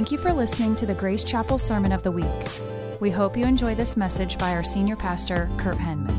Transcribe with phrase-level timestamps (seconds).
[0.00, 2.24] Thank you for listening to the Grace Chapel Sermon of the Week.
[3.00, 6.16] We hope you enjoy this message by our senior pastor, Kurt Henman.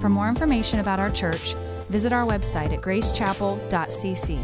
[0.00, 1.54] For more information about our church,
[1.88, 4.40] visit our website at gracechapel.cc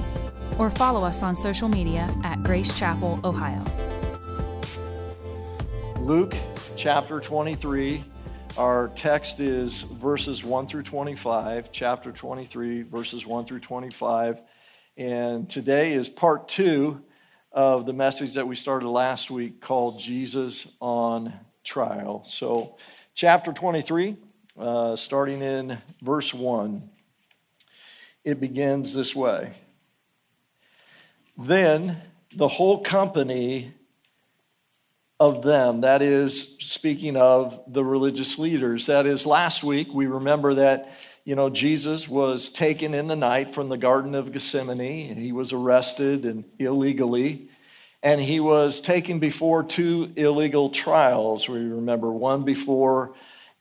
[0.60, 3.64] or follow us on social media at Grace Chapel, Ohio.
[5.98, 6.36] Luke
[6.76, 8.04] chapter 23.
[8.56, 14.40] Our text is verses 1 through 25, chapter 23, verses 1 through 25.
[14.96, 17.02] And today is part two
[17.52, 21.32] of the message that we started last week called Jesus on
[21.64, 22.24] Trial.
[22.26, 22.76] So,
[23.14, 24.16] chapter 23,
[24.58, 26.82] uh, starting in verse 1,
[28.24, 29.52] it begins this way
[31.36, 31.98] Then
[32.34, 33.74] the whole company
[35.20, 40.54] of them, that is, speaking of the religious leaders, that is, last week we remember
[40.54, 40.90] that
[41.24, 45.16] you know, Jesus was taken in the night from the Garden of Gethsemane.
[45.16, 47.48] He was arrested and illegally,
[48.02, 51.48] and he was taken before two illegal trials.
[51.48, 53.14] We remember one before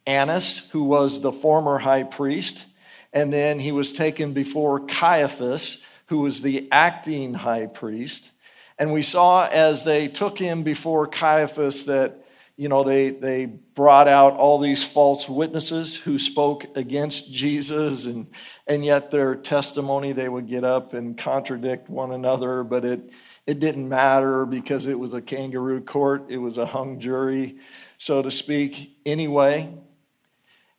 [0.07, 2.65] Annas, who was the former high priest,
[3.13, 8.31] and then he was taken before Caiaphas, who was the acting high priest.
[8.79, 12.21] And we saw as they took him before Caiaphas that
[12.61, 18.29] you know, they, they brought out all these false witnesses who spoke against Jesus, and,
[18.67, 23.09] and yet their testimony, they would get up and contradict one another, but it,
[23.47, 27.57] it didn't matter because it was a kangaroo court, it was a hung jury,
[27.97, 29.73] so to speak, anyway.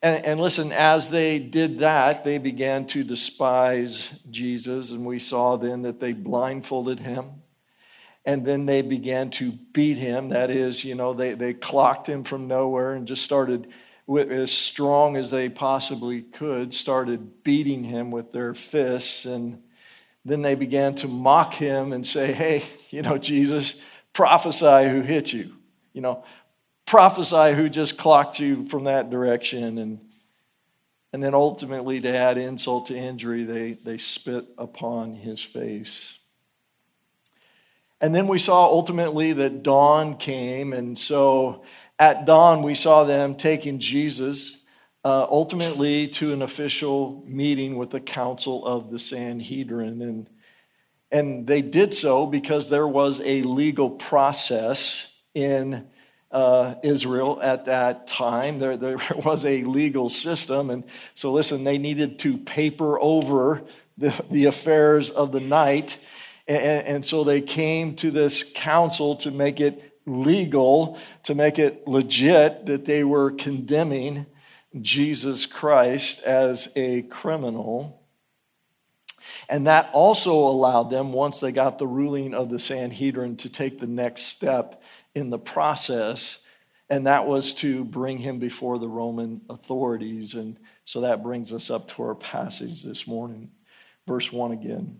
[0.01, 5.57] And, and listen, as they did that, they began to despise Jesus, and we saw
[5.57, 7.43] then that they blindfolded him
[8.25, 10.29] and then they began to beat him.
[10.29, 13.67] That is, you know, they, they clocked him from nowhere and just started,
[14.07, 19.25] as strong as they possibly could, started beating him with their fists.
[19.25, 19.62] And
[20.25, 23.75] then they began to mock him and say, hey, you know, Jesus,
[24.13, 25.53] prophesy who hit you.
[25.91, 26.23] You know,
[26.85, 29.77] prophesy who just clocked you from that direction.
[29.77, 29.99] And,
[31.11, 36.17] and then ultimately, to add insult to injury, they, they spit upon his face.
[37.99, 40.73] And then we saw ultimately that dawn came.
[40.73, 41.63] And so
[41.99, 44.62] at dawn, we saw them taking Jesus
[45.03, 50.01] uh, ultimately to an official meeting with the council of the Sanhedrin.
[50.01, 50.29] And,
[51.11, 55.87] and they did so because there was a legal process in
[56.31, 58.59] uh, Israel at that time.
[58.59, 60.69] There, there was a legal system.
[60.69, 60.83] And
[61.15, 63.63] so, listen, they needed to paper over
[63.97, 65.99] the, the affairs of the night
[66.47, 71.87] and, and so they came to this council to make it legal, to make it
[71.87, 74.25] legit that they were condemning
[74.81, 78.01] Jesus Christ as a criminal.
[79.47, 83.79] And that also allowed them, once they got the ruling of the Sanhedrin, to take
[83.79, 84.81] the next step
[85.15, 86.39] in the process,
[86.89, 90.33] and that was to bring him before the Roman authorities.
[90.33, 93.51] And so that brings us up to our passage this morning.
[94.05, 94.99] Verse 1 again.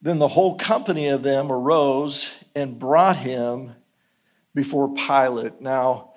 [0.00, 3.72] Then the whole company of them arose and brought him
[4.54, 5.60] before Pilate.
[5.60, 6.11] Now,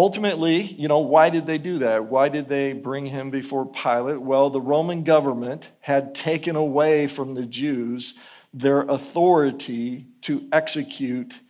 [0.00, 2.06] ultimately, you know, why did they do that?
[2.06, 4.22] Why did they bring him before Pilate?
[4.22, 8.14] Well, the Roman government had taken away from the Jews
[8.54, 11.40] their authority to execute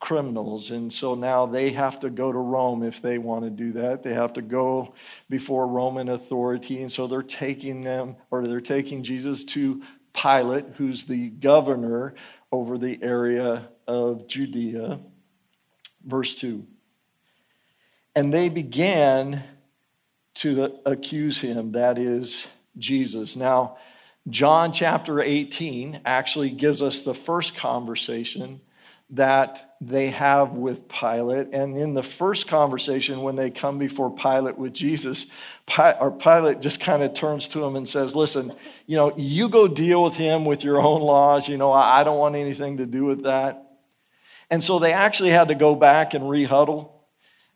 [0.00, 0.72] criminals.
[0.72, 4.02] And so now they have to go to Rome if they want to do that.
[4.02, 4.94] They have to go
[5.30, 6.82] before Roman authority.
[6.82, 9.80] And so they're taking them, or they're taking Jesus to
[10.12, 12.14] Pilate, who's the governor
[12.50, 14.98] over the area of Judea.
[16.04, 16.66] Verse 2.
[18.16, 19.44] And they began
[20.36, 22.46] to accuse him, that is,
[22.78, 23.36] Jesus.
[23.36, 23.76] Now,
[24.28, 28.60] John chapter 18 actually gives us the first conversation
[29.10, 31.48] that they have with Pilate.
[31.52, 35.26] And in the first conversation, when they come before Pilate with Jesus,
[35.78, 38.52] or Pilate just kind of turns to him and says, Listen,
[38.86, 41.48] you know, you go deal with him with your own laws.
[41.48, 43.62] You know, I don't want anything to do with that.
[44.50, 46.90] And so they actually had to go back and rehuddle.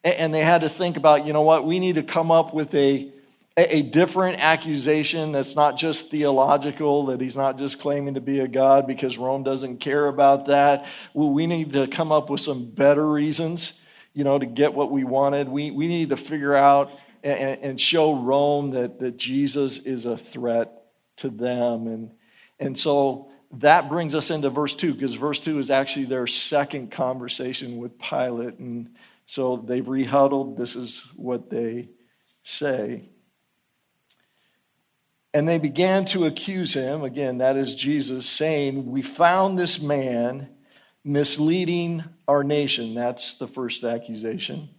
[0.02, 2.75] And they had to think about, you know what, we need to come up with
[2.75, 3.12] a
[3.56, 8.49] a different accusation that's not just theological, that he's not just claiming to be a
[8.49, 10.87] God because Rome doesn't care about that.
[11.12, 13.73] We need to come up with some better reasons,
[14.14, 15.49] you know, to get what we wanted.
[15.49, 16.91] We, we need to figure out
[17.23, 20.85] and, and show Rome that, that Jesus is a threat
[21.17, 21.87] to them.
[21.87, 22.11] And,
[22.58, 26.91] and so that brings us into verse 2, because verse 2 is actually their second
[26.93, 28.58] conversation with Pilate.
[28.58, 28.94] And
[29.31, 30.56] so they've rehuddled.
[30.56, 31.91] This is what they
[32.43, 33.03] say.
[35.32, 40.49] And they began to accuse him, again, that is Jesus, saying, We found this man
[41.05, 42.93] misleading our nation.
[42.94, 44.71] That's the first accusation.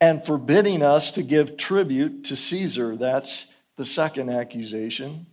[0.00, 2.96] And forbidding us to give tribute to Caesar.
[2.96, 3.46] That's
[3.76, 5.26] the second accusation.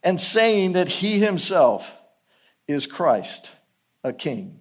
[0.00, 1.92] And saying that he himself
[2.68, 3.50] is Christ,
[4.04, 4.60] a king.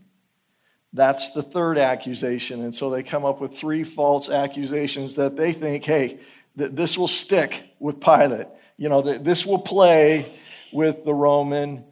[0.94, 2.64] That's the third accusation.
[2.64, 6.20] And so they come up with three false accusations that they think, hey,
[6.56, 8.48] that this will stick with Pilate.
[8.78, 10.32] You know, that this will play
[10.72, 11.84] with the Roman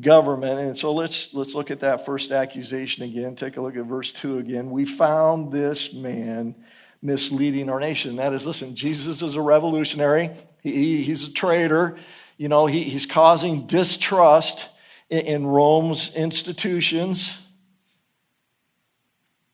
[0.00, 0.60] government.
[0.60, 3.34] And so let's let's look at that first accusation again.
[3.34, 4.70] Take a look at verse 2 again.
[4.70, 6.54] We found this man
[7.02, 8.16] misleading our nation.
[8.16, 10.30] That is, listen, Jesus is a revolutionary.
[10.62, 11.96] He, he's a traitor.
[12.36, 14.68] You know, he, he's causing distrust
[15.08, 17.38] in, in Rome's institutions.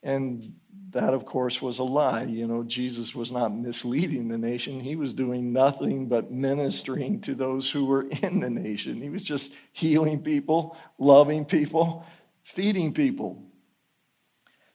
[0.03, 0.55] And
[0.91, 2.25] that, of course, was a lie.
[2.25, 4.81] You know, Jesus was not misleading the nation.
[4.81, 9.01] He was doing nothing but ministering to those who were in the nation.
[9.01, 12.05] He was just healing people, loving people,
[12.43, 13.43] feeding people.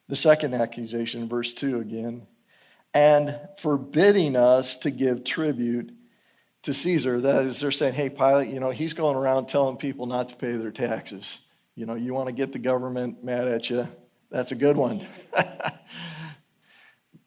[0.08, 2.26] The second accusation, verse 2 again,
[2.94, 5.92] and forbidding us to give tribute
[6.64, 7.22] to Caesar.
[7.22, 10.36] That is, they're saying, hey, Pilate, you know, he's going around telling people not to
[10.36, 11.40] pay their taxes.
[11.76, 13.88] You know, you want to get the government mad at you,
[14.30, 15.06] that's a good one.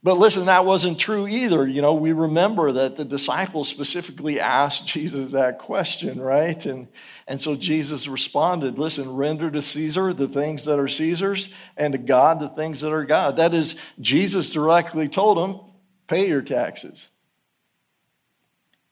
[0.02, 1.66] but listen, that wasn't true either.
[1.66, 6.64] You know, we remember that the disciples specifically asked Jesus that question, right?
[6.66, 6.88] And,
[7.26, 11.98] and so Jesus responded listen, render to Caesar the things that are Caesar's, and to
[11.98, 13.36] God the things that are God.
[13.36, 15.60] That is, Jesus directly told them,
[16.06, 17.08] pay your taxes.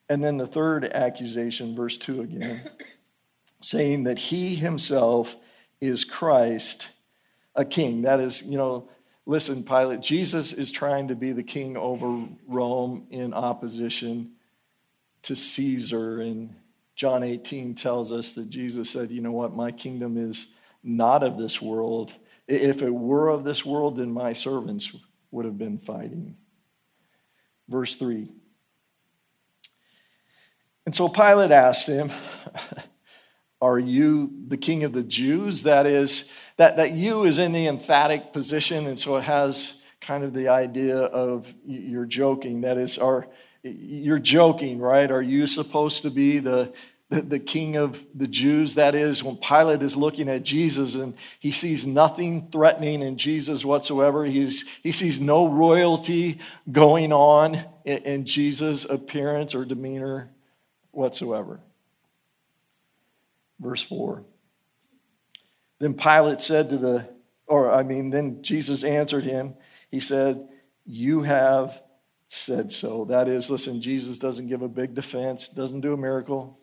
[0.09, 2.63] And then the third accusation, verse 2 again,
[3.61, 5.37] saying that he himself
[5.81, 6.89] is Christ
[7.59, 8.03] a king.
[8.03, 8.89] That is, you know,
[9.27, 14.31] listen, Pilate, Jesus is trying to be the king over Rome in opposition
[15.23, 16.21] to Caesar.
[16.21, 16.55] And
[16.95, 20.47] John 18 tells us that Jesus said, you know what, my kingdom is
[20.85, 22.15] not of this world.
[22.47, 24.95] If it were of this world, then my servants
[25.33, 26.37] would have been fighting.
[27.69, 28.33] Verse 3.
[30.87, 32.11] And so Pilate asked him,
[33.61, 35.65] Are you the king of the Jews?
[35.65, 36.25] That is,
[36.59, 40.49] that, that you is in the emphatic position, and so it has kind of the
[40.49, 42.61] idea of you're joking.
[42.61, 43.27] That is, are
[43.63, 45.11] you're joking, right?
[45.11, 46.73] Are you supposed to be the,
[47.11, 48.75] the, the king of the Jews?
[48.75, 53.65] That is, when Pilate is looking at Jesus and he sees nothing threatening in Jesus
[53.65, 56.41] whatsoever, He's, he sees no royalty
[56.71, 60.31] going on in, in Jesus' appearance or demeanor
[60.91, 61.61] whatsoever.
[63.61, 64.25] Verse 4.
[65.79, 67.09] Then Pilate said to the,
[67.47, 69.55] or I mean, then Jesus answered him.
[69.91, 70.49] He said,
[70.85, 71.81] You have
[72.29, 73.07] said so.
[73.07, 76.59] That is, listen, Jesus doesn't give a big defense, doesn't do a miracle.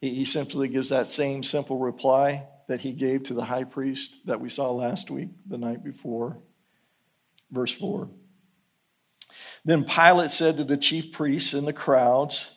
[0.00, 4.14] He, he simply gives that same simple reply that he gave to the high priest
[4.26, 6.38] that we saw last week, the night before.
[7.50, 8.08] Verse 4.
[9.64, 12.48] Then Pilate said to the chief priests and the crowds,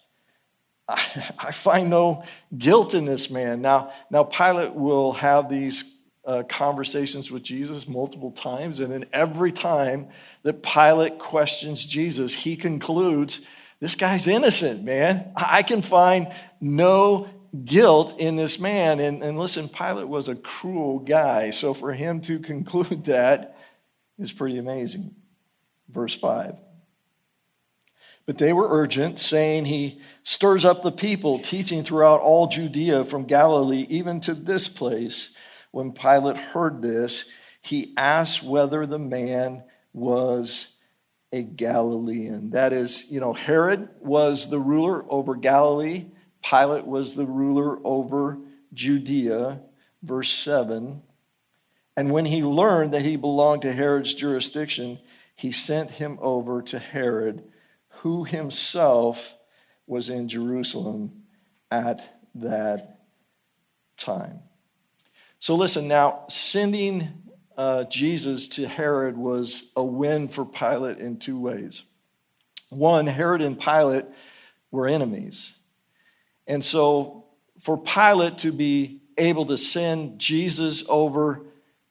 [0.88, 2.24] I, find no
[2.58, 3.62] guilt in this man.
[3.62, 5.99] Now, now Pilate will have these
[6.30, 10.08] uh, conversations with Jesus multiple times, and in every time
[10.44, 13.42] that Pilate questions Jesus, he concludes,
[13.80, 15.31] This guy's innocent, man.
[15.36, 16.31] I can find
[16.62, 17.28] no
[17.66, 19.00] guilt in this man.
[19.00, 23.57] And, and listen, Pilate was a cruel guy, so for him to conclude that
[24.19, 25.16] is pretty amazing.
[25.90, 26.56] Verse 5.
[28.28, 33.24] But they were urgent, saying, He stirs up the people, teaching throughout all Judea from
[33.24, 35.31] Galilee, even to this place.
[35.71, 37.26] When Pilate heard this,
[37.61, 40.68] he asked whether the man was
[41.31, 42.52] a Galilean.
[42.52, 46.06] That is, you know, Herod was the ruler over Galilee,
[46.42, 48.38] Pilate was the ruler over
[48.73, 49.61] Judea.
[50.02, 51.04] Verse 7.
[51.97, 54.99] And when he learned that he belonged to Herod's jurisdiction,
[55.35, 57.44] he sent him over to Herod
[57.90, 59.35] who himself
[59.85, 61.23] was in Jerusalem
[61.69, 63.02] at that
[63.97, 64.40] time.
[65.40, 67.08] So, listen now, sending
[67.58, 71.84] uh, Jesus to Herod was a win for Pilate in two ways.
[72.69, 74.06] One, Herod and Pilate
[74.69, 75.54] were enemies.
[76.46, 77.26] And so,
[77.60, 81.42] for Pilate to be able to send Jesus over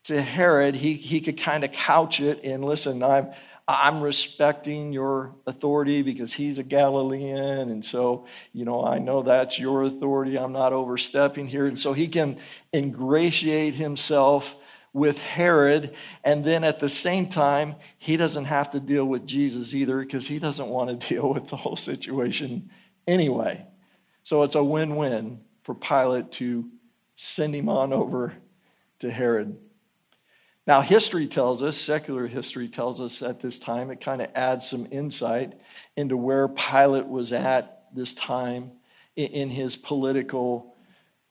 [0.05, 3.29] to Herod, he, he could kind of couch it in listen, I'm,
[3.71, 7.69] I'm respecting your authority because he's a Galilean.
[7.69, 10.39] And so, you know, I know that's your authority.
[10.39, 11.67] I'm not overstepping here.
[11.67, 12.39] And so he can
[12.73, 14.57] ingratiate himself
[14.95, 15.95] with Herod.
[16.25, 20.27] And then at the same time, he doesn't have to deal with Jesus either because
[20.27, 22.71] he doesn't want to deal with the whole situation
[23.07, 23.67] anyway.
[24.23, 26.71] So it's a win win for Pilate to
[27.17, 28.33] send him on over
[29.01, 29.68] to Herod.
[30.69, 34.69] Now, history tells us, secular history tells us at this time, it kind of adds
[34.69, 35.55] some insight
[35.97, 38.73] into where Pilate was at this time
[39.17, 40.77] in his political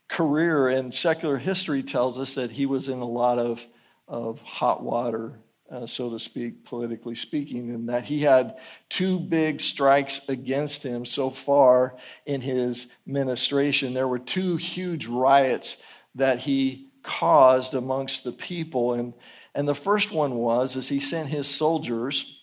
[0.07, 0.69] career.
[0.69, 3.63] And secular history tells us that he was in a lot of,
[4.07, 5.37] of hot water,
[5.69, 8.57] uh, so to speak, politically speaking, and that he had
[8.89, 13.93] two big strikes against him so far in his ministration.
[13.93, 15.77] There were two huge riots
[16.15, 18.93] that he caused amongst the people.
[18.93, 19.13] And,
[19.55, 22.39] and the first one was as he sent his soldiers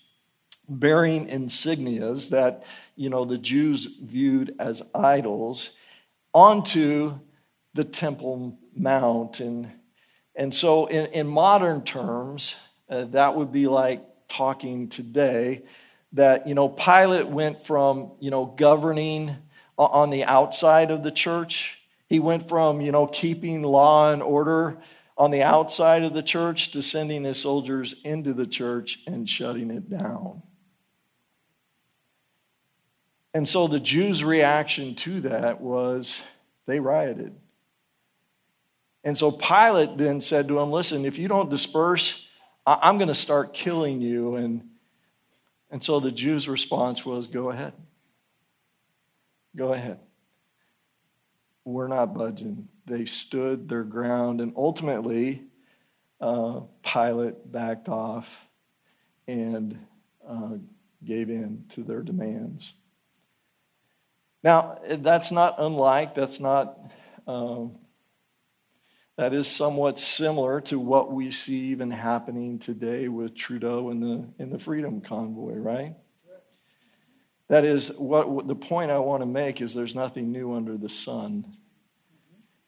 [0.68, 2.64] bearing insignias that
[2.96, 5.72] you know the Jews viewed as idols
[6.32, 7.18] onto
[7.74, 9.40] the Temple Mount.
[9.40, 9.70] And,
[10.34, 12.56] and so, in, in modern terms,
[12.88, 15.62] uh, that would be like talking today
[16.12, 19.36] that, you know, Pilate went from, you know, governing
[19.76, 24.78] on the outside of the church he went from, you know, keeping law and order
[25.16, 29.70] on the outside of the church to sending his soldiers into the church and shutting
[29.70, 30.42] it down.
[33.32, 36.22] And so the Jews' reaction to that was
[36.66, 37.34] they rioted.
[39.02, 42.26] And so Pilate then said to him, Listen, if you don't disperse,
[42.66, 44.36] I'm going to start killing you.
[44.36, 44.68] And,
[45.70, 47.72] and so the Jews' response was, Go ahead.
[49.56, 50.00] Go ahead
[51.64, 52.68] were not budging.
[52.86, 55.42] They stood their ground, and ultimately,
[56.20, 58.46] uh, Pilate backed off
[59.26, 59.78] and
[60.28, 60.56] uh,
[61.04, 62.74] gave in to their demands.
[64.42, 66.78] Now, that's not unlike, that's not,
[67.26, 67.78] um,
[69.16, 74.42] that is somewhat similar to what we see even happening today with Trudeau in the,
[74.42, 75.94] in the Freedom Convoy, right?
[77.48, 80.88] That is, what the point I want to make is there's nothing new under the
[80.88, 81.56] sun.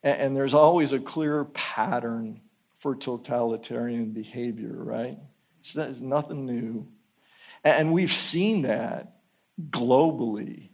[0.02, 2.40] And, and there's always a clear pattern
[2.76, 5.18] for totalitarian behavior, right?
[5.62, 6.86] So that's nothing new.
[7.64, 9.16] And we've seen that
[9.70, 10.68] globally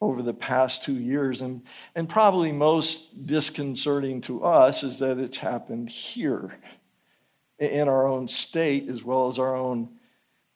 [0.00, 1.40] over the past two years.
[1.40, 1.62] And,
[1.94, 6.56] and probably most disconcerting to us is that it's happened here
[7.58, 9.97] in our own state as well as our own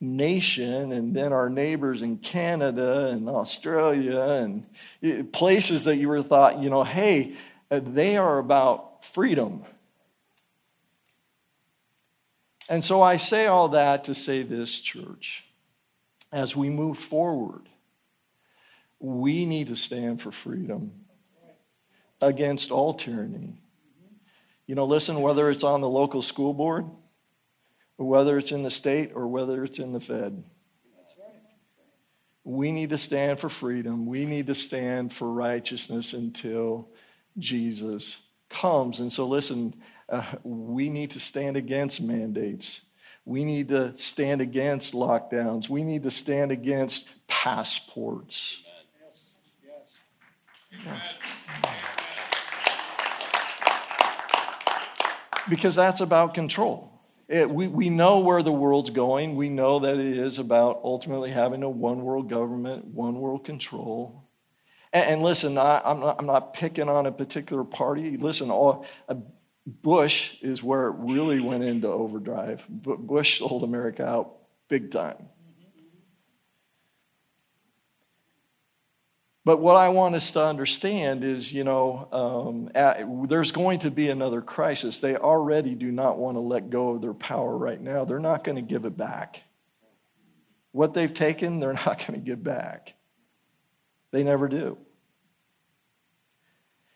[0.02, 6.60] nation and then our neighbors in Canada and Australia and places that you were thought,
[6.60, 7.34] you know, hey,
[7.70, 9.64] uh, they are about freedom.
[12.68, 15.44] And so I say all that to say this, church.
[16.32, 17.68] As we move forward,
[18.98, 20.92] we need to stand for freedom
[22.20, 23.60] against all tyranny.
[24.66, 26.86] You know, listen, whether it's on the local school board,
[27.96, 30.44] whether it's in the state, or whether it's in the Fed.
[32.44, 34.06] We need to stand for freedom.
[34.06, 36.88] We need to stand for righteousness until
[37.38, 38.18] Jesus
[38.48, 38.98] comes.
[38.98, 39.76] And so, listen,
[40.08, 42.82] uh, we need to stand against mandates.
[43.24, 45.68] We need to stand against lockdowns.
[45.68, 48.60] We need to stand against passports.
[49.00, 49.94] Yes.
[50.84, 51.14] Yes.
[55.48, 56.91] Because that's about control.
[57.32, 59.36] It, we, we know where the world's going.
[59.36, 64.28] We know that it is about ultimately having a one world government, one world control.
[64.92, 68.18] And, and listen, I, am not, I'm not picking on a particular party.
[68.18, 69.14] Listen, all, uh,
[69.66, 72.66] Bush is where it really went into overdrive.
[72.68, 74.34] Bush sold America out
[74.68, 75.16] big time.
[79.44, 83.90] But what I want us to understand is, you know, um, at, there's going to
[83.90, 84.98] be another crisis.
[84.98, 88.04] They already do not want to let go of their power right now.
[88.04, 89.42] They're not going to give it back.
[90.70, 92.94] What they've taken, they're not going to give back.
[94.12, 94.78] They never do.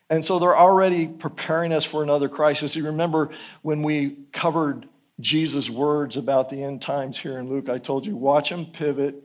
[0.09, 2.77] And so they're already preparing us for another crisis.
[2.77, 3.31] You remember
[3.63, 4.89] when we covered
[5.19, 9.17] Jesus' words about the end times here in Luke, I told you, watch them pivot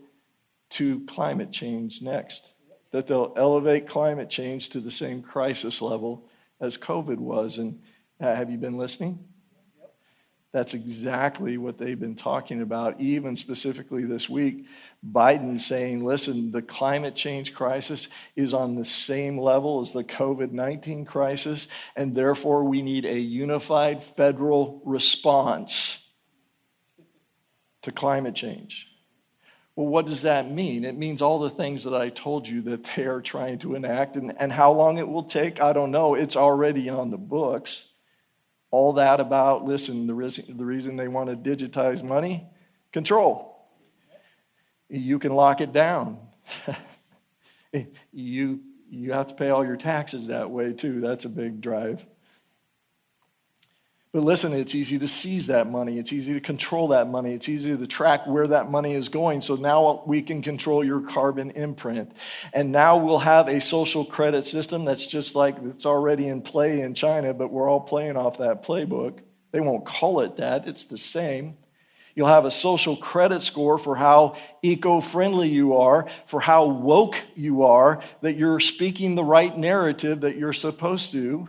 [0.71, 2.50] to climate change next.
[2.91, 6.27] That they'll elevate climate change to the same crisis level
[6.59, 7.57] as COVID was.
[7.57, 7.81] And
[8.19, 9.25] uh, have you been listening?
[10.51, 14.65] That's exactly what they've been talking about, even specifically this week.
[15.05, 20.51] Biden saying, listen, the climate change crisis is on the same level as the COVID
[20.51, 25.99] 19 crisis, and therefore we need a unified federal response
[27.83, 28.90] to climate change.
[29.75, 30.83] Well, what does that mean?
[30.83, 34.15] It means all the things that I told you that they are trying to enact,
[34.17, 36.15] and, and how long it will take, I don't know.
[36.15, 37.87] It's already on the books
[38.71, 42.47] all that about, listen, the reason, the reason they want to digitize money?
[42.93, 43.69] Control.
[44.89, 46.17] You can lock it down.
[48.13, 51.01] you, you have to pay all your taxes that way, too.
[51.01, 52.05] That's a big drive.
[54.13, 55.97] But listen, it's easy to seize that money.
[55.97, 57.33] It's easy to control that money.
[57.33, 59.39] It's easy to track where that money is going.
[59.39, 62.11] So now we can control your carbon imprint.
[62.51, 66.81] And now we'll have a social credit system that's just like it's already in play
[66.81, 69.19] in China, but we're all playing off that playbook.
[69.51, 71.57] They won't call it that, it's the same.
[72.13, 77.17] You'll have a social credit score for how eco friendly you are, for how woke
[77.35, 81.47] you are, that you're speaking the right narrative that you're supposed to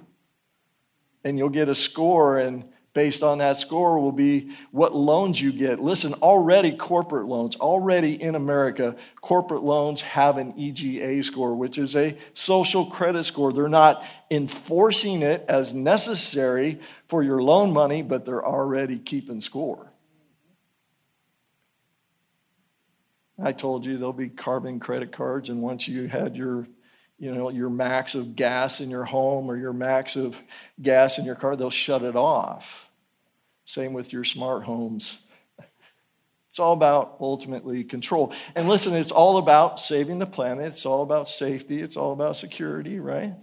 [1.24, 2.64] and you'll get a score and
[2.94, 5.80] based on that score will be what loans you get.
[5.80, 11.96] Listen, already corporate loans, already in America, corporate loans have an EGA score, which is
[11.96, 13.52] a social credit score.
[13.52, 19.90] They're not enforcing it as necessary for your loan money, but they're already keeping score.
[23.42, 26.68] I told you there'll be carbon credit cards, and once you had your
[27.22, 30.36] you know, your max of gas in your home or your max of
[30.80, 32.90] gas in your car, they'll shut it off.
[33.64, 35.20] Same with your smart homes.
[36.48, 38.32] It's all about ultimately control.
[38.56, 40.72] And listen, it's all about saving the planet.
[40.72, 41.80] It's all about safety.
[41.80, 43.34] It's all about security, right?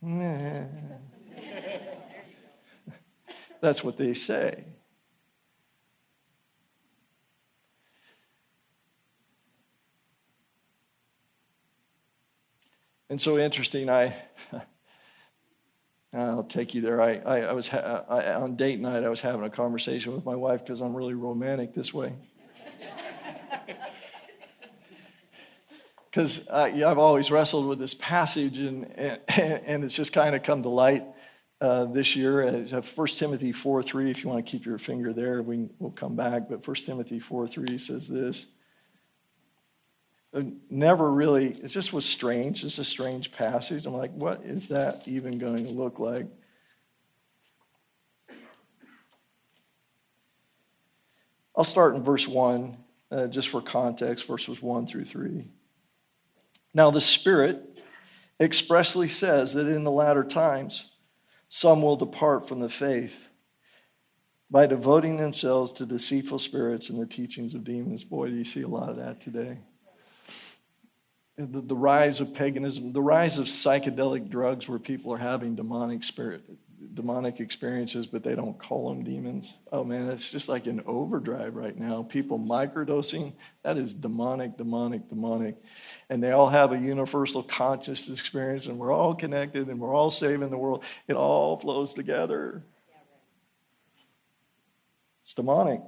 [3.60, 4.66] That's what they say.
[13.10, 14.14] And so interesting, I,
[16.14, 17.02] I'll take you there.
[17.02, 20.24] I, I, I was ha- I, on date night, I was having a conversation with
[20.24, 22.14] my wife because I'm really romantic this way.
[26.10, 30.34] Because uh, yeah, I've always wrestled with this passage, and, and, and it's just kind
[30.34, 31.04] of come to light
[31.60, 32.48] uh, this year.
[32.48, 35.92] Uh, 1 Timothy 4 3, if you want to keep your finger there, we, we'll
[35.92, 36.48] come back.
[36.48, 38.46] But 1 Timothy 4 3 says this
[40.32, 42.62] never really, it just was strange.
[42.64, 43.86] It's a strange passage.
[43.86, 46.26] I'm like, what is that even going to look like?
[51.56, 52.76] I'll start in verse 1,
[53.10, 55.48] uh, just for context, verses 1 through 3.
[56.72, 57.80] Now, the Spirit
[58.38, 60.92] expressly says that in the latter times,
[61.48, 63.26] some will depart from the faith
[64.48, 68.04] by devoting themselves to deceitful spirits and the teachings of demons.
[68.04, 69.58] Boy, do you see a lot of that today
[71.46, 76.02] the, the rise of paganism, the rise of psychedelic drugs where people are having demonic
[76.02, 76.42] spirit,
[76.94, 79.54] demonic experiences, but they don't call them demons.
[79.72, 82.02] Oh man, it's just like an overdrive right now.
[82.02, 85.56] People microdosing, that is demonic, demonic, demonic.
[86.08, 90.10] And they all have a universal conscious experience, and we're all connected and we're all
[90.10, 90.84] saving the world.
[91.08, 92.62] It all flows together.
[95.22, 95.80] It's demonic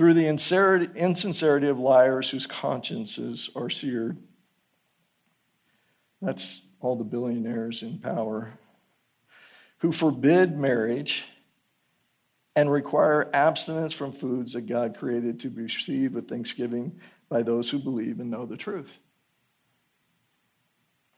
[0.00, 4.16] through the insincerity of liars whose consciences are seared.
[6.22, 8.48] That's all the billionaires in power
[9.80, 11.26] who forbid marriage
[12.56, 17.68] and require abstinence from foods that God created to be received with thanksgiving by those
[17.68, 18.96] who believe and know the truth.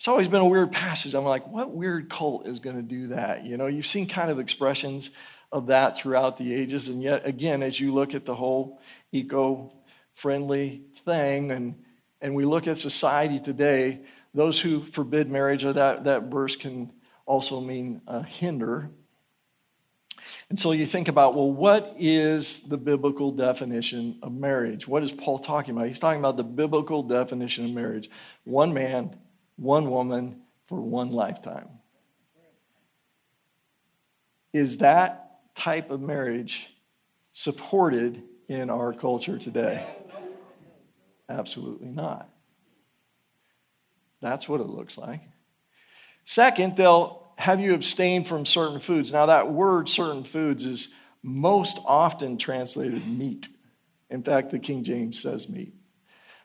[0.01, 1.15] It's always been a weird passage.
[1.15, 3.45] I'm like, what weird cult is going to do that?
[3.45, 5.11] You know, you've seen kind of expressions
[5.53, 6.89] of that throughout the ages.
[6.89, 8.81] And yet, again, as you look at the whole
[9.13, 9.73] eco
[10.15, 11.75] friendly thing and,
[12.21, 14.01] and we look at society today,
[14.35, 16.91] those who forbid marriage, or that, that verse can
[17.27, 18.91] also mean uh, hinder.
[20.49, 24.89] And so you think about, well, what is the biblical definition of marriage?
[24.89, 25.89] What is Paul talking about?
[25.89, 28.11] He's talking about the biblical definition of marriage
[28.45, 29.17] one man,
[29.57, 31.69] one woman for one lifetime.
[34.53, 35.22] Is that
[35.55, 36.69] type of marriage
[37.33, 39.87] supported in our culture today?
[41.29, 42.29] Absolutely not.
[44.21, 45.21] That's what it looks like.
[46.25, 49.13] Second, they'll have you abstain from certain foods.
[49.13, 50.89] Now, that word certain foods is
[51.23, 53.49] most often translated meat.
[54.11, 55.75] In fact, the King James says meat.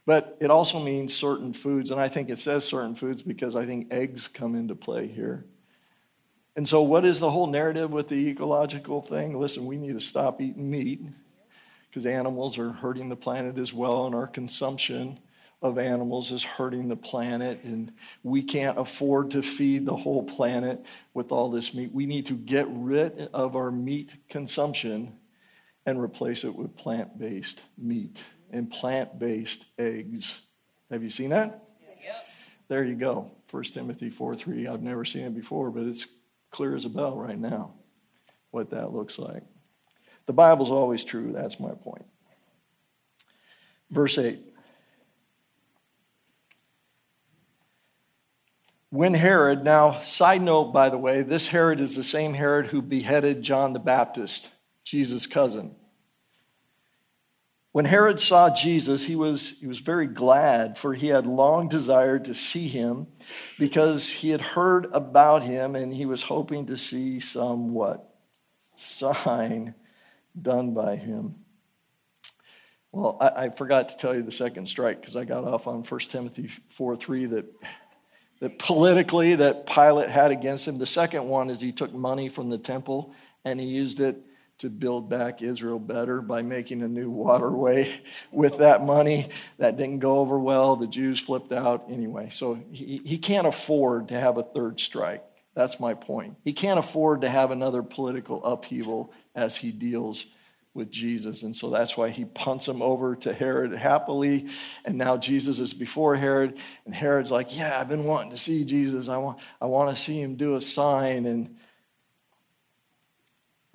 [0.06, 3.66] But it also means certain foods, and I think it says certain foods because I
[3.66, 5.46] think eggs come into play here.
[6.58, 9.40] And so, what is the whole narrative with the ecological thing?
[9.40, 11.00] Listen, we need to stop eating meat
[11.88, 15.20] because animals are hurting the planet as well, and our consumption
[15.62, 17.94] of animals is hurting the planet, and
[18.24, 21.92] we can't afford to feed the whole planet with all this meat.
[21.94, 25.14] We need to get rid of our meat consumption
[25.86, 30.42] and replace it with plant based meat and plant based eggs.
[30.90, 31.68] Have you seen that?
[32.02, 32.50] Yes.
[32.68, 33.30] There you go.
[33.52, 34.68] 1 Timothy 4 3.
[34.68, 36.08] I've never seen it before, but it's
[36.52, 37.74] clear as a bell right now
[38.52, 39.44] what that looks like.
[40.26, 42.06] The Bible's always true, that's my point.
[43.90, 44.48] Verse 8.
[48.90, 52.82] when Herod, now, side note, by the way, this Herod is the same Herod who
[52.82, 54.50] beheaded John the Baptist,
[54.84, 55.76] Jesus' cousin.
[57.78, 62.26] When Herod saw Jesus, he was, he was very glad, for he had long desired
[62.26, 63.06] to see him
[63.60, 68.16] because he had heard about him and he was hoping to see some what?
[68.78, 69.76] Sign
[70.42, 71.36] done by him.
[72.92, 75.84] Well, I, I forgot to tell you the second strike because I got off on
[75.84, 77.46] 1 Timothy 4 3 that
[78.40, 80.80] that politically that Pilate had against him.
[80.80, 83.14] The second one is he took money from the temple
[83.46, 84.18] and he used it
[84.60, 89.30] to build back Israel better by making a new waterway with that money.
[89.58, 90.76] That didn't go over well.
[90.76, 92.30] The Jews flipped out anyway.
[92.32, 95.24] So he, he can't afford to have a third strike.
[95.54, 96.38] That's my point.
[96.44, 100.26] He can't afford to have another political upheaval as he deals
[100.78, 101.42] with Jesus.
[101.42, 104.48] And so that's why he punts him over to Herod happily.
[104.86, 106.58] And now Jesus is before Herod.
[106.86, 109.10] And Herod's like, Yeah, I've been wanting to see Jesus.
[109.10, 111.26] I want, I want to see him do a sign.
[111.26, 111.58] And,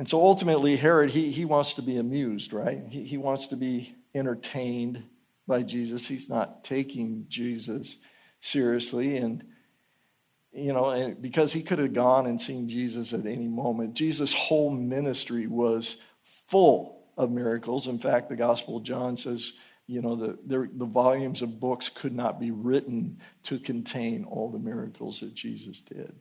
[0.02, 2.82] and so ultimately, Herod, he, he wants to be amused, right?
[2.90, 5.04] He, he wants to be entertained
[5.46, 6.08] by Jesus.
[6.08, 7.98] He's not taking Jesus
[8.40, 9.16] seriously.
[9.18, 9.44] And
[10.52, 13.94] you know, because he could have gone and seen Jesus at any moment.
[13.94, 17.86] Jesus' whole ministry was full of miracles.
[17.86, 19.52] In fact, the Gospel of John says,
[19.86, 24.50] you know, the, the, the, volumes of books could not be written to contain all
[24.50, 26.12] the miracles that Jesus did.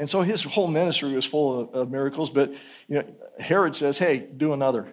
[0.00, 2.54] And so his whole ministry was full of, of miracles, but
[2.88, 3.04] you know,
[3.38, 4.88] Herod says, hey, do another.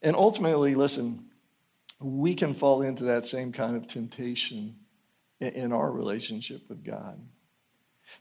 [0.00, 1.28] And ultimately, listen,
[2.00, 4.76] we can fall into that same kind of temptation
[5.40, 7.20] in, in our relationship with God.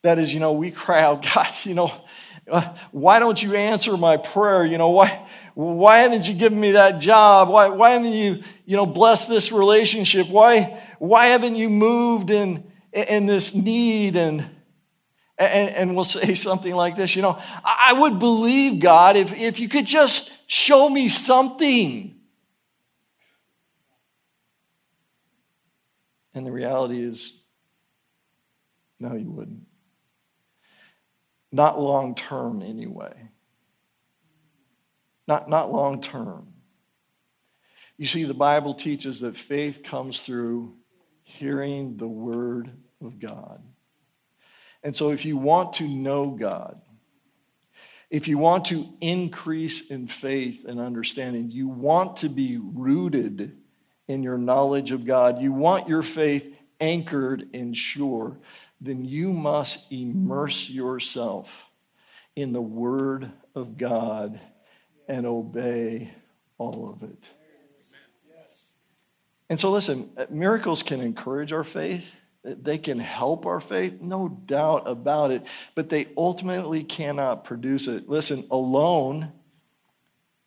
[0.01, 1.91] That is, you know, we cry out, God, you know,
[2.49, 4.65] uh, why don't you answer my prayer?
[4.65, 7.49] You know, why, why haven't you given me that job?
[7.49, 10.29] Why, why haven't you, you know, blessed this relationship?
[10.29, 14.15] Why, why haven't you moved in, in this need?
[14.15, 14.49] And,
[15.37, 19.59] and, and we'll say something like this, you know, I would believe, God, if, if
[19.59, 22.15] you could just show me something.
[26.33, 27.41] And the reality is,
[28.99, 29.63] no, you wouldn't.
[31.51, 33.13] Not long term, anyway.
[35.27, 36.53] Not, not long term.
[37.97, 40.75] You see, the Bible teaches that faith comes through
[41.23, 42.71] hearing the Word
[43.05, 43.63] of God.
[44.83, 46.81] And so, if you want to know God,
[48.09, 53.57] if you want to increase in faith and understanding, you want to be rooted
[54.07, 58.37] in your knowledge of God, you want your faith anchored and sure,
[58.79, 61.67] then you must immerse yourself
[62.35, 64.39] in the Word of God
[65.07, 66.11] and obey
[66.57, 67.23] all of it.
[69.49, 72.15] And so, listen, miracles can encourage our faith.
[72.45, 78.07] They can help our faith, no doubt about it, but they ultimately cannot produce it.
[78.07, 79.31] Listen, alone,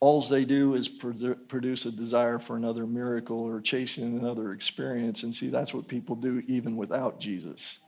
[0.00, 5.24] all they do is produce a desire for another miracle or chasing another experience.
[5.24, 7.80] And see, that's what people do even without Jesus.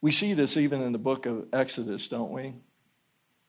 [0.00, 2.54] We see this even in the book of Exodus, don't we?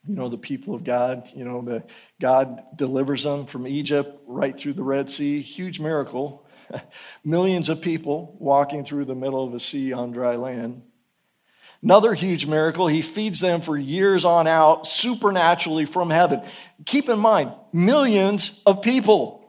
[0.08, 1.84] You know, the people of God, you know, the,
[2.20, 5.42] God delivers them from Egypt right through the Red Sea.
[5.42, 6.46] Huge miracle.
[7.24, 10.84] Millions of people walking through the middle of a sea on dry land.
[11.82, 16.42] Another huge miracle, he feeds them for years on out supernaturally from heaven.
[16.86, 19.40] Keep in mind, millions of people.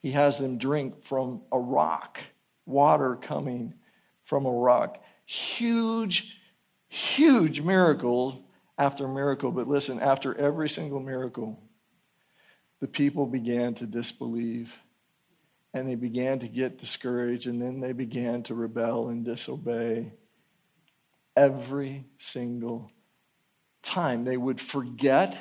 [0.00, 2.20] He has them drink from a rock
[2.66, 3.74] water coming
[4.24, 5.02] from a rock.
[5.26, 6.38] Huge,
[6.88, 8.44] huge miracle
[8.78, 9.52] after miracle.
[9.52, 11.62] But listen, after every single miracle,
[12.82, 14.76] the people began to disbelieve
[15.72, 20.10] and they began to get discouraged and then they began to rebel and disobey
[21.36, 22.90] every single
[23.84, 24.24] time.
[24.24, 25.38] They would forget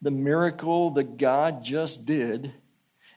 [0.00, 2.52] the miracle that God just did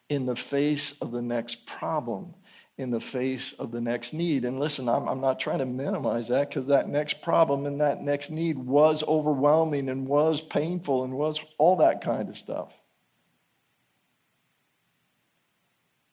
[0.10, 2.34] in the face of the next problem
[2.80, 4.46] in the face of the next need.
[4.46, 8.02] And listen, I'm, I'm not trying to minimize that because that next problem and that
[8.02, 12.74] next need was overwhelming and was painful and was all that kind of stuff.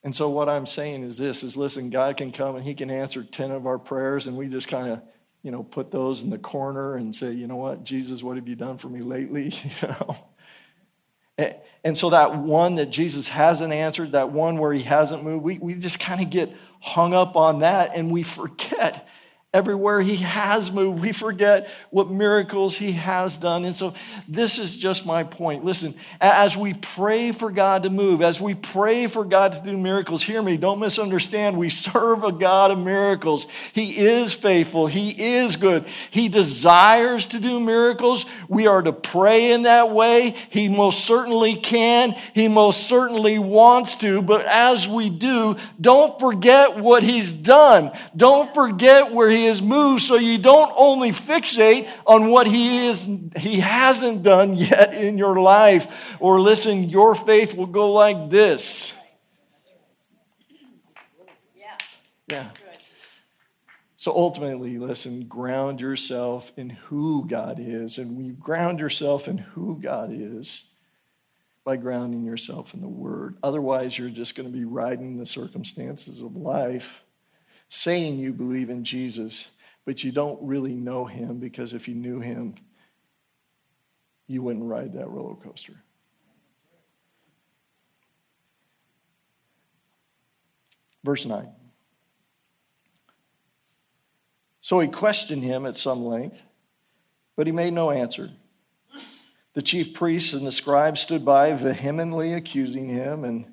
[0.03, 2.91] And so what I'm saying is this is listen, God can come and he can
[2.91, 5.03] answer 10 of our prayers and we just kind of,
[5.43, 8.49] you know, put those in the corner and say, you know what, Jesus, what have
[8.49, 9.53] you done for me lately?
[9.83, 10.17] You know.
[11.83, 15.59] And so that one that Jesus hasn't answered, that one where he hasn't moved, we,
[15.59, 19.09] we just kind of get hung up on that and we forget
[19.53, 21.03] everywhere he has moved.
[21.03, 23.65] We forget what miracles he has done.
[23.65, 23.95] And so,
[24.29, 25.65] this is just my point.
[25.65, 29.77] Listen, as we pray for God to move, as we pray for God to do
[29.77, 31.57] miracles, hear me, don't misunderstand.
[31.57, 33.47] We serve a God of miracles.
[33.73, 35.11] He is faithful, He
[35.41, 35.87] is good.
[36.13, 38.27] He desires to do miracles.
[38.49, 40.37] We are to pray in that way.
[40.51, 44.23] He most certainly can, He most certainly wants to.
[44.23, 47.91] But as we do, don't forget what He's done.
[48.17, 52.89] Don't forget where He he has moved so you don't only fixate on what he
[52.89, 56.17] is he hasn't done yet in your life.
[56.21, 58.93] Or listen your faith will go like this.
[61.57, 61.77] Yeah.
[62.29, 62.51] Yeah.
[63.97, 67.99] So ultimately listen ground yourself in who god is.
[67.99, 70.65] And when you ground yourself in who god is
[71.65, 73.37] by grounding yourself in the word.
[73.43, 77.03] Otherwise you're just going to be riding the circumstances of life
[77.71, 79.51] saying you believe in Jesus,
[79.87, 82.57] but you don't really know him because if you knew him,
[84.27, 85.75] you wouldn't ride that roller coaster.
[91.03, 91.49] Verse 9.
[94.61, 96.43] So he questioned him at some length,
[97.35, 98.31] but he made no answer.
[99.55, 103.53] The chief priests and the scribes stood by, vehemently accusing him, and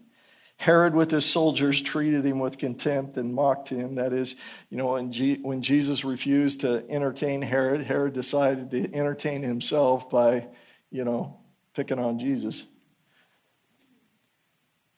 [0.57, 3.93] Herod, with his soldiers, treated him with contempt and mocked him.
[3.93, 4.35] That is,
[4.69, 10.09] you know, when, G- when Jesus refused to entertain Herod, Herod decided to entertain himself
[10.09, 10.47] by,
[10.91, 11.37] you know,
[11.73, 12.65] picking on Jesus.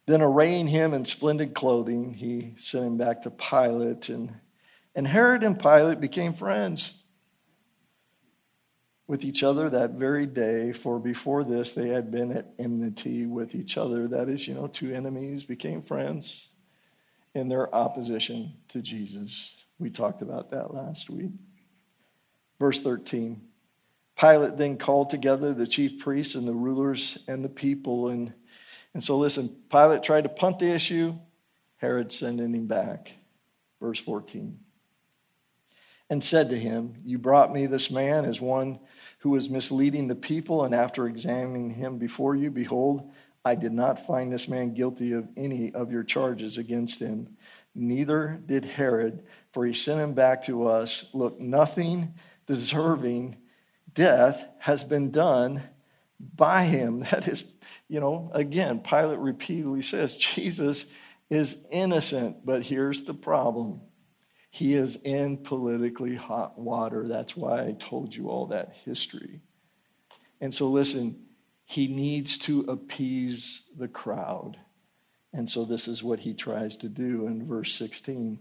[0.05, 4.09] Then, arraying him in splendid clothing, he sent him back to Pilate.
[4.09, 4.33] And,
[4.95, 6.93] and Herod and Pilate became friends
[9.09, 13.55] with each other that very day, for before this they had been at enmity with
[13.55, 14.07] each other.
[14.07, 16.49] That is, you know, two enemies became friends
[17.33, 19.51] in their opposition to Jesus.
[19.79, 21.31] We talked about that last week.
[22.59, 23.41] Verse 13
[24.15, 28.09] Pilate then called together the chief priests and the rulers and the people.
[28.09, 28.31] And,
[28.93, 31.15] and so, listen, Pilate tried to punt the issue,
[31.77, 33.13] Herod sending him back.
[33.81, 34.59] Verse 14
[36.09, 38.79] and said to him, You brought me this man as one
[39.19, 43.12] who was misleading the people, and after examining him before you, behold,
[43.43, 47.38] I did not find this man guilty of any of your charges against him.
[47.75, 51.05] Neither did Herod, for he sent him back to us.
[51.13, 52.15] Look, nothing
[52.47, 53.38] deserving
[53.93, 55.63] death has been done
[56.19, 56.99] by him.
[57.12, 57.45] That is,
[57.88, 60.86] you know, again, Pilate repeatedly says Jesus
[61.29, 63.82] is innocent, but here's the problem
[64.49, 67.07] he is in politically hot water.
[67.07, 69.41] That's why I told you all that history.
[70.41, 71.23] And so, listen,
[71.65, 74.57] he needs to appease the crowd.
[75.31, 78.39] And so, this is what he tries to do in verse 16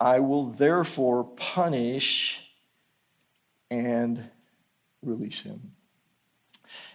[0.00, 2.40] I will therefore punish
[3.70, 4.30] and
[5.00, 5.72] release him.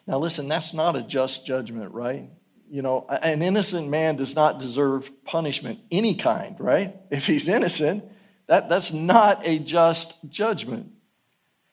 [0.06, 2.30] Now, listen, that's not a just judgment, right?
[2.70, 6.96] You know, an innocent man does not deserve punishment, any kind, right?
[7.10, 8.04] If he's innocent,
[8.48, 10.92] that, that's not a just judgment.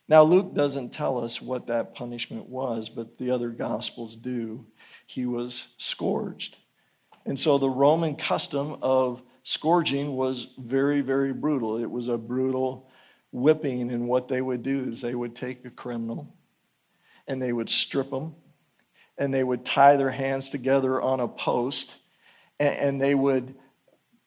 [0.07, 4.67] Now, Luke doesn't tell us what that punishment was, but the other gospels do.
[5.07, 6.57] He was scourged.
[7.25, 11.79] And so the Roman custom of scourging was very, very brutal.
[11.79, 12.91] It was a brutal
[13.33, 16.35] whipping, and what they would do is they would take a criminal
[17.27, 18.35] and they would strip them
[19.17, 21.97] and they would tie their hands together on a post
[22.59, 23.55] and, and they would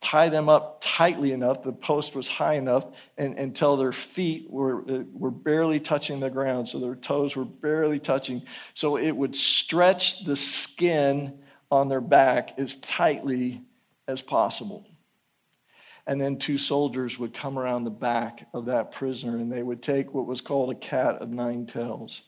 [0.01, 2.87] tie them up tightly enough, the post was high enough,
[3.19, 6.67] and, until their feet were, uh, were barely touching the ground.
[6.67, 8.41] So their toes were barely touching.
[8.73, 11.37] So it would stretch the skin
[11.69, 13.61] on their back as tightly
[14.07, 14.87] as possible.
[16.07, 19.83] And then two soldiers would come around the back of that prisoner and they would
[19.83, 22.23] take what was called a cat of nine tails,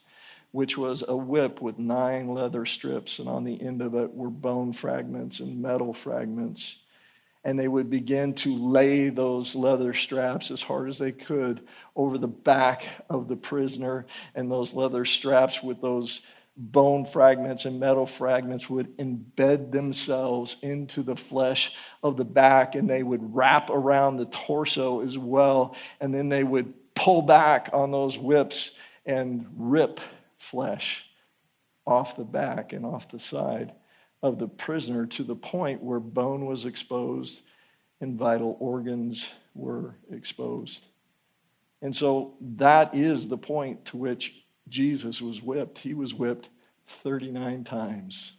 [0.51, 3.17] which was a whip with nine leather strips.
[3.17, 6.77] And on the end of it were bone fragments and metal fragments
[7.43, 11.61] and they would begin to lay those leather straps as hard as they could
[11.95, 14.05] over the back of the prisoner.
[14.35, 16.21] And those leather straps with those
[16.57, 21.73] bone fragments and metal fragments would embed themselves into the flesh
[22.03, 25.75] of the back and they would wrap around the torso as well.
[26.01, 28.71] And then they would pull back on those whips
[29.05, 30.01] and rip
[30.35, 31.05] flesh
[31.87, 33.71] off the back and off the side
[34.21, 37.41] of the prisoner to the point where bone was exposed
[38.01, 40.85] and vital organs were exposed.
[41.81, 45.79] And so that is the point to which Jesus was whipped.
[45.79, 46.49] He was whipped
[46.87, 48.33] 39 times.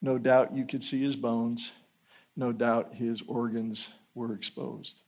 [0.00, 1.72] No doubt you could see his bones.
[2.36, 5.00] No doubt his organs were exposed.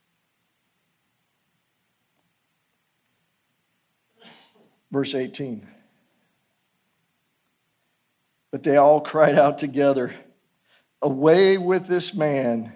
[4.90, 5.66] Verse 18.
[8.56, 10.14] But they all cried out together,
[11.02, 12.72] Away with this man,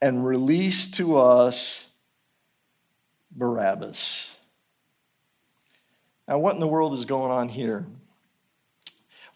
[0.00, 1.84] and release to us
[3.30, 4.26] Barabbas.
[6.26, 7.84] Now, what in the world is going on here?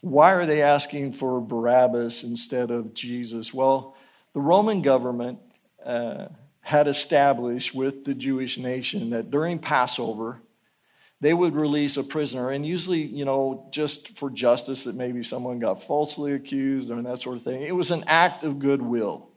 [0.01, 3.53] Why are they asking for Barabbas instead of Jesus?
[3.53, 3.95] Well,
[4.33, 5.37] the Roman government
[5.85, 6.29] uh,
[6.61, 10.41] had established with the Jewish nation that during Passover,
[11.19, 15.59] they would release a prisoner, and usually, you know, just for justice that maybe someone
[15.59, 17.63] got falsely accused or that sort of thing.
[17.63, 19.29] It was an act of goodwill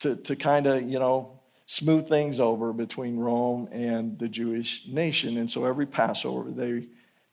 [0.00, 5.38] to, to kind of, you know, smooth things over between Rome and the Jewish nation.
[5.38, 6.84] And so every Passover, they,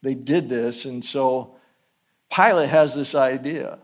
[0.01, 0.85] they did this.
[0.85, 1.55] And so
[2.33, 3.79] Pilate has this idea.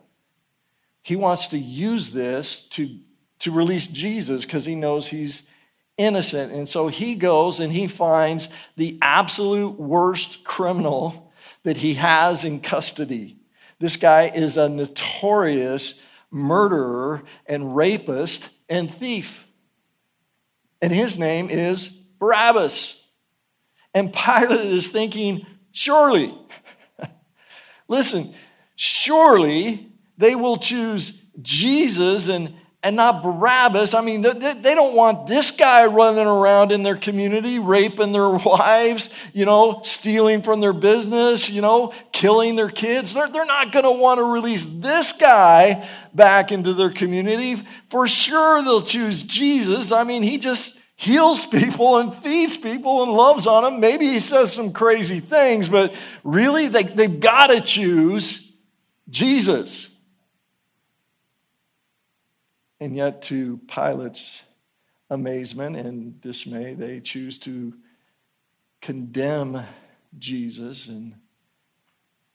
[1.01, 2.97] He wants to use this to,
[3.39, 5.43] to release Jesus because he knows he's
[5.97, 6.51] innocent.
[6.51, 11.31] And so he goes and he finds the absolute worst criminal
[11.63, 13.38] that he has in custody.
[13.79, 15.95] This guy is a notorious
[16.31, 19.47] murderer and rapist and thief.
[20.81, 21.88] And his name is
[22.19, 23.01] Barabbas.
[23.93, 26.38] And Pilate is thinking, surely,
[27.88, 28.34] listen,
[28.75, 32.53] surely they will choose Jesus and
[32.86, 33.95] and not Barabbas.
[33.95, 39.10] I mean, they don't want this guy running around in their community, raping their wives,
[39.34, 43.15] you know, stealing from their business, you know, killing their kids.
[43.15, 47.56] They're, not going to want to release this guy back into their community.
[47.89, 49.91] For sure, they'll choose Jesus.
[49.91, 53.80] I mean, he just heals people and feeds people and loves on them.
[53.80, 58.48] Maybe he says some crazy things, but really, they, they've got to choose
[59.10, 59.89] Jesus.
[62.86, 64.43] And yet, to Pilate's
[65.10, 67.74] amazement and dismay, they choose to
[68.80, 69.63] condemn
[70.19, 71.15] Jesus and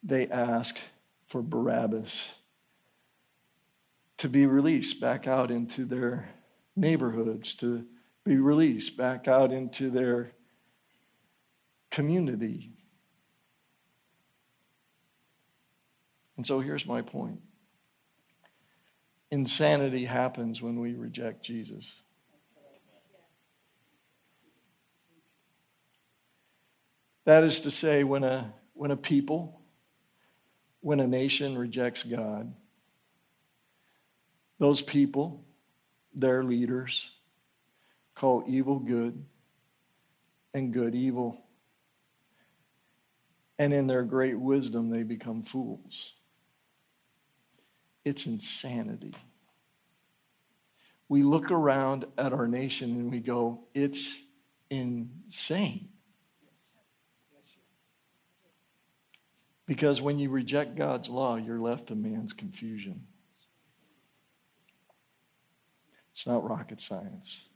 [0.02, 0.76] they ask
[1.22, 2.34] for Barabbas
[4.16, 6.30] to be released back out into their
[6.74, 7.86] neighborhoods, to
[8.24, 10.32] be released back out into their
[11.92, 12.72] community.
[16.36, 17.40] And so here's my point
[19.30, 21.92] insanity happens when we reject Jesus.
[27.24, 29.60] That is to say, when a, when a people,
[30.80, 32.52] when a nation rejects God,
[34.58, 35.44] those people,
[36.14, 37.08] their leaders,
[38.14, 39.24] call evil good
[40.52, 41.40] and good evil.
[43.58, 46.14] And in their great wisdom, they become fools.
[48.10, 49.14] It's insanity.
[51.08, 54.20] We look around at our nation and we go, it's
[54.68, 55.90] insane.
[59.64, 63.06] Because when you reject God's law, you're left to man's confusion.
[66.10, 67.46] It's not rocket science.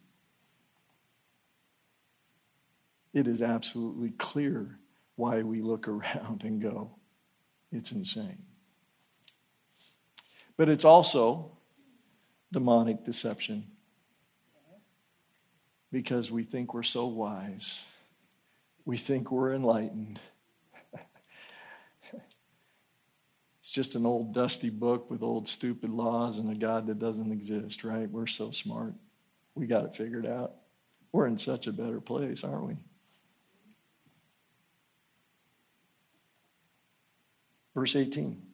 [3.13, 4.79] It is absolutely clear
[5.17, 6.93] why we look around and go,
[7.73, 8.54] it's insane.
[10.57, 11.51] But it's also
[12.53, 13.65] demonic deception
[15.91, 17.83] because we think we're so wise.
[18.85, 20.21] We think we're enlightened.
[23.61, 27.33] it's just an old dusty book with old stupid laws and a God that doesn't
[27.33, 28.11] exist, right?
[28.11, 28.95] We're so smart.
[29.55, 30.53] We got it figured out.
[31.13, 32.77] We're in such a better place, aren't we?
[37.75, 38.54] Verse 18.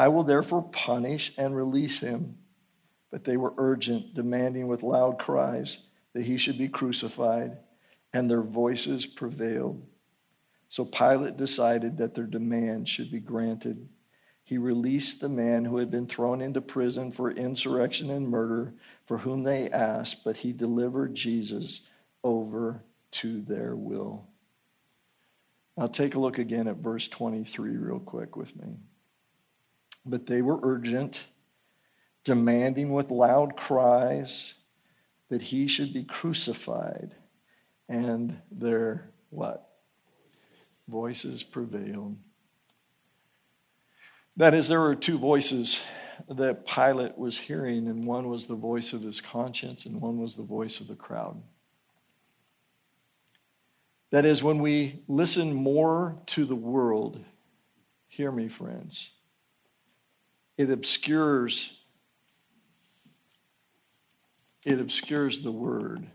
[0.00, 2.38] I will therefore punish and release him.
[3.10, 5.76] But they were urgent, demanding with loud cries
[6.14, 7.58] that he should be crucified,
[8.10, 9.86] and their voices prevailed.
[10.70, 13.90] So Pilate decided that their demand should be granted.
[14.42, 18.72] He released the man who had been thrown into prison for insurrection and murder,
[19.04, 21.86] for whom they asked, but he delivered Jesus
[22.24, 24.24] over to their will.
[25.76, 28.78] Now take a look again at verse 23 real quick with me.
[30.06, 31.24] But they were urgent,
[32.24, 34.54] demanding with loud cries
[35.28, 37.14] that he should be crucified.
[37.88, 39.70] And their what?
[40.90, 42.16] voices prevailed.
[44.36, 45.82] That is, there were two voices
[46.28, 50.36] that Pilate was hearing, and one was the voice of his conscience, and one was
[50.36, 51.42] the voice of the crowd.
[54.10, 57.24] That is, when we listen more to the world,
[58.08, 59.12] hear me, friends,
[60.60, 61.72] it obscures
[64.66, 66.06] it obscures the word.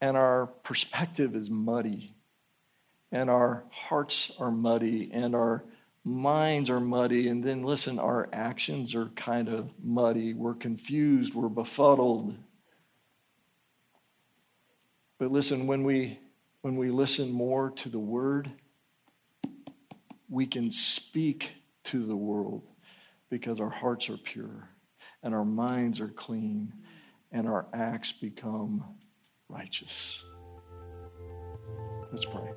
[0.00, 2.10] And our perspective is muddy,
[3.12, 5.62] and our hearts are muddy, and our
[6.04, 7.28] minds are muddy.
[7.28, 10.34] And then, listen, our actions are kind of muddy.
[10.34, 12.34] We're confused, we're befuddled.
[15.20, 16.18] But listen, when we,
[16.62, 18.50] when we listen more to the word,
[20.28, 22.62] we can speak to the world
[23.30, 24.68] because our hearts are pure
[25.22, 26.72] and our minds are clean
[27.30, 28.84] and our acts become
[29.48, 30.24] righteous.
[32.10, 32.50] Let's pray.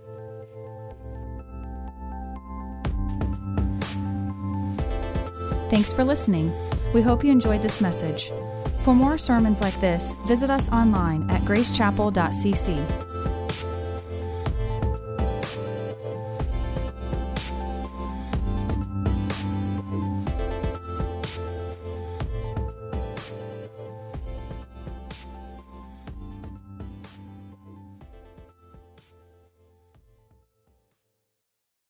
[5.70, 6.54] Thanks for listening.
[6.94, 8.32] We hope you enjoyed this message.
[8.84, 13.05] For more sermons like this, visit us online at gracechapel.cc